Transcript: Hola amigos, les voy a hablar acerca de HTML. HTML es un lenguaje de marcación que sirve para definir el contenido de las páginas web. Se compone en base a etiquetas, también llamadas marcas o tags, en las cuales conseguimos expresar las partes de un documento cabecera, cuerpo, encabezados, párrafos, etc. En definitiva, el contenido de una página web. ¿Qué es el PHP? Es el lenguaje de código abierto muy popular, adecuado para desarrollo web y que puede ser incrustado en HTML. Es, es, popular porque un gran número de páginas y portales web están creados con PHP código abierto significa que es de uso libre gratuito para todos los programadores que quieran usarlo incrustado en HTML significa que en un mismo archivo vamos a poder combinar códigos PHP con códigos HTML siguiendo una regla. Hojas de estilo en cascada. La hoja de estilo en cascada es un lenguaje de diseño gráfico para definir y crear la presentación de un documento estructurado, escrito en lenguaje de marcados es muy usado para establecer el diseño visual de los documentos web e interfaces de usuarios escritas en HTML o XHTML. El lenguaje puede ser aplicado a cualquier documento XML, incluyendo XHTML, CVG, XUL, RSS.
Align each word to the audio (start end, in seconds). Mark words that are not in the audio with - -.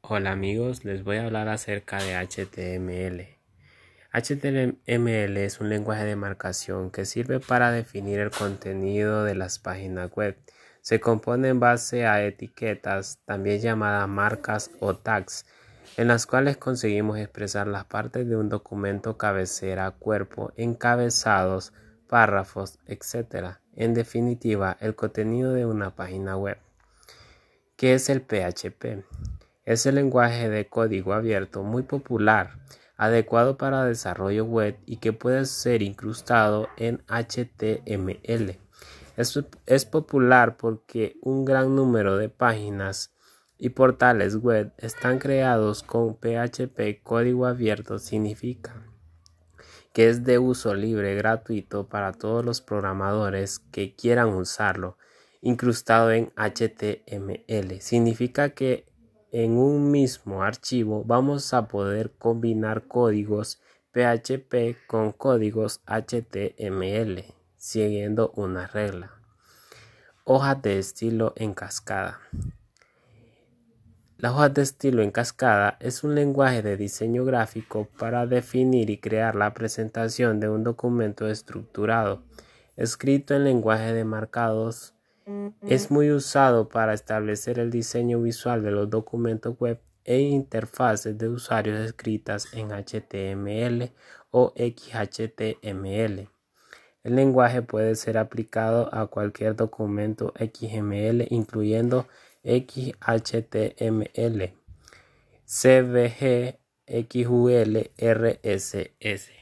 Hola 0.00 0.32
amigos, 0.32 0.84
les 0.84 1.04
voy 1.04 1.18
a 1.18 1.26
hablar 1.26 1.48
acerca 1.48 1.98
de 2.02 2.14
HTML. 2.14 3.38
HTML 4.10 5.36
es 5.36 5.60
un 5.60 5.68
lenguaje 5.68 6.04
de 6.04 6.16
marcación 6.16 6.90
que 6.90 7.04
sirve 7.04 7.40
para 7.40 7.70
definir 7.70 8.18
el 8.20 8.30
contenido 8.30 9.24
de 9.24 9.34
las 9.34 9.58
páginas 9.58 10.10
web. 10.12 10.38
Se 10.80 10.98
compone 10.98 11.48
en 11.48 11.60
base 11.60 12.06
a 12.06 12.24
etiquetas, 12.24 13.18
también 13.26 13.60
llamadas 13.60 14.08
marcas 14.08 14.70
o 14.80 14.96
tags, 14.96 15.44
en 15.98 16.08
las 16.08 16.26
cuales 16.26 16.56
conseguimos 16.56 17.18
expresar 17.18 17.66
las 17.66 17.84
partes 17.84 18.26
de 18.26 18.36
un 18.36 18.48
documento 18.48 19.18
cabecera, 19.18 19.90
cuerpo, 19.90 20.52
encabezados, 20.56 21.74
párrafos, 22.08 22.78
etc. 22.86 23.58
En 23.76 23.92
definitiva, 23.92 24.78
el 24.80 24.94
contenido 24.94 25.52
de 25.52 25.66
una 25.66 25.94
página 25.94 26.36
web. 26.36 26.58
¿Qué 27.78 27.94
es 27.94 28.08
el 28.08 28.22
PHP? 28.22 29.04
Es 29.64 29.86
el 29.86 29.94
lenguaje 29.94 30.48
de 30.48 30.66
código 30.66 31.12
abierto 31.12 31.62
muy 31.62 31.84
popular, 31.84 32.58
adecuado 32.96 33.56
para 33.56 33.84
desarrollo 33.84 34.44
web 34.44 34.76
y 34.84 34.96
que 34.96 35.12
puede 35.12 35.46
ser 35.46 35.82
incrustado 35.82 36.66
en 36.76 37.04
HTML. 37.06 38.58
Es, 39.16 39.40
es, 39.66 39.84
popular 39.84 40.56
porque 40.56 41.18
un 41.22 41.44
gran 41.44 41.76
número 41.76 42.16
de 42.16 42.28
páginas 42.28 43.14
y 43.58 43.68
portales 43.68 44.34
web 44.34 44.72
están 44.78 45.20
creados 45.20 45.84
con 45.84 46.16
PHP 46.16 47.00
código 47.04 47.46
abierto 47.46 48.00
significa 48.00 48.74
que 49.92 50.08
es 50.08 50.24
de 50.24 50.40
uso 50.40 50.74
libre 50.74 51.14
gratuito 51.14 51.88
para 51.88 52.12
todos 52.12 52.44
los 52.44 52.60
programadores 52.60 53.60
que 53.60 53.94
quieran 53.94 54.30
usarlo 54.30 54.98
incrustado 55.40 56.10
en 56.10 56.32
HTML 56.36 57.80
significa 57.80 58.50
que 58.50 58.86
en 59.30 59.58
un 59.58 59.90
mismo 59.90 60.42
archivo 60.42 61.04
vamos 61.04 61.52
a 61.52 61.68
poder 61.68 62.12
combinar 62.12 62.86
códigos 62.88 63.60
PHP 63.92 64.86
con 64.86 65.12
códigos 65.12 65.80
HTML 65.86 67.24
siguiendo 67.56 68.32
una 68.36 68.66
regla. 68.66 69.12
Hojas 70.24 70.62
de 70.62 70.78
estilo 70.78 71.32
en 71.36 71.54
cascada. 71.54 72.20
La 74.18 74.32
hoja 74.32 74.48
de 74.48 74.62
estilo 74.62 75.02
en 75.02 75.10
cascada 75.10 75.76
es 75.80 76.02
un 76.02 76.14
lenguaje 76.14 76.62
de 76.62 76.76
diseño 76.76 77.24
gráfico 77.24 77.88
para 77.98 78.26
definir 78.26 78.90
y 78.90 78.98
crear 78.98 79.36
la 79.36 79.54
presentación 79.54 80.40
de 80.40 80.48
un 80.48 80.64
documento 80.64 81.28
estructurado, 81.28 82.24
escrito 82.76 83.34
en 83.34 83.44
lenguaje 83.44 83.92
de 83.92 84.04
marcados 84.04 84.97
es 85.62 85.90
muy 85.90 86.10
usado 86.10 86.68
para 86.68 86.94
establecer 86.94 87.58
el 87.58 87.70
diseño 87.70 88.22
visual 88.22 88.62
de 88.62 88.70
los 88.70 88.88
documentos 88.88 89.58
web 89.58 89.80
e 90.04 90.20
interfaces 90.20 91.18
de 91.18 91.28
usuarios 91.28 91.78
escritas 91.80 92.48
en 92.54 92.70
HTML 92.72 93.92
o 94.30 94.54
XHTML. 94.56 96.28
El 97.04 97.16
lenguaje 97.16 97.62
puede 97.62 97.94
ser 97.94 98.18
aplicado 98.18 98.92
a 98.94 99.06
cualquier 99.06 99.54
documento 99.54 100.32
XML, 100.38 101.26
incluyendo 101.30 102.06
XHTML, 102.42 102.92
CVG, 105.46 106.58
XUL, 106.86 107.90
RSS. 107.98 109.38